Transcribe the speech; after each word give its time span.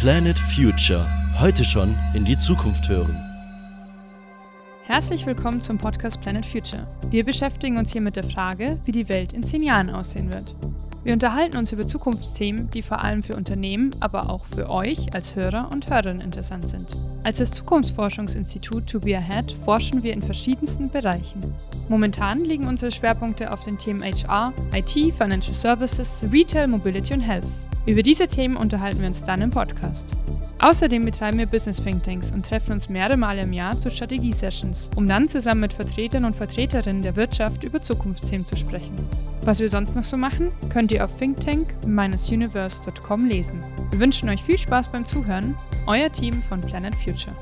Planet 0.00 0.38
Future. 0.38 1.06
Heute 1.38 1.62
schon 1.62 1.94
in 2.14 2.24
die 2.24 2.38
Zukunft 2.38 2.88
hören. 2.88 3.14
Herzlich 4.86 5.26
willkommen 5.26 5.60
zum 5.60 5.76
Podcast 5.76 6.22
Planet 6.22 6.46
Future. 6.46 6.86
Wir 7.10 7.22
beschäftigen 7.22 7.76
uns 7.76 7.92
hier 7.92 8.00
mit 8.00 8.16
der 8.16 8.24
Frage, 8.24 8.78
wie 8.86 8.92
die 8.92 9.10
Welt 9.10 9.34
in 9.34 9.42
zehn 9.42 9.62
Jahren 9.62 9.90
aussehen 9.90 10.32
wird. 10.32 10.54
Wir 11.04 11.12
unterhalten 11.12 11.58
uns 11.58 11.72
über 11.72 11.86
Zukunftsthemen, 11.86 12.70
die 12.70 12.80
vor 12.80 13.04
allem 13.04 13.22
für 13.22 13.36
Unternehmen, 13.36 13.90
aber 14.00 14.30
auch 14.30 14.46
für 14.46 14.70
euch 14.70 15.12
als 15.12 15.36
Hörer 15.36 15.68
und 15.70 15.90
Hörerinnen 15.90 16.22
interessant 16.22 16.70
sind. 16.70 16.96
Als 17.22 17.36
das 17.36 17.50
Zukunftsforschungsinstitut 17.50 18.86
To 18.86 19.00
Be 19.00 19.14
Ahead 19.14 19.52
forschen 19.66 20.02
wir 20.02 20.14
in 20.14 20.22
verschiedensten 20.22 20.88
Bereichen. 20.88 21.54
Momentan 21.90 22.42
liegen 22.46 22.66
unsere 22.66 22.90
Schwerpunkte 22.90 23.52
auf 23.52 23.64
den 23.66 23.76
Themen 23.76 24.02
HR, 24.02 24.54
IT, 24.74 24.92
Financial 25.12 25.52
Services, 25.52 26.22
Retail, 26.32 26.68
Mobility 26.68 27.12
und 27.12 27.20
Health. 27.20 27.44
Über 27.86 28.02
diese 28.02 28.28
Themen 28.28 28.56
unterhalten 28.56 29.00
wir 29.00 29.08
uns 29.08 29.24
dann 29.24 29.40
im 29.40 29.48
Podcast. 29.50 30.06
Außerdem 30.58 31.06
betreiben 31.06 31.38
wir 31.38 31.46
Business 31.46 31.82
Thinktanks 31.82 32.30
und 32.30 32.44
treffen 32.44 32.72
uns 32.72 32.90
mehrere 32.90 33.16
Male 33.16 33.40
im 33.42 33.54
Jahr 33.54 33.78
zu 33.78 33.90
Strategie-Sessions, 33.90 34.90
um 34.94 35.06
dann 35.06 35.26
zusammen 35.26 35.62
mit 35.62 35.72
Vertretern 35.72 36.26
und 36.26 36.36
Vertreterinnen 36.36 37.00
der 37.00 37.16
Wirtschaft 37.16 37.64
über 37.64 37.80
Zukunftsthemen 37.80 38.44
zu 38.44 38.56
sprechen. 38.56 38.94
Was 39.42 39.60
wir 39.60 39.70
sonst 39.70 39.96
noch 39.96 40.04
so 40.04 40.18
machen, 40.18 40.52
könnt 40.68 40.92
ihr 40.92 41.02
auf 41.02 41.16
thinktank-universe.com 41.16 43.24
lesen. 43.24 43.64
Wir 43.90 44.00
wünschen 44.00 44.28
euch 44.28 44.42
viel 44.42 44.58
Spaß 44.58 44.92
beim 44.92 45.06
Zuhören. 45.06 45.56
Euer 45.86 46.12
Team 46.12 46.42
von 46.42 46.60
Planet 46.60 46.94
Future. 46.94 47.34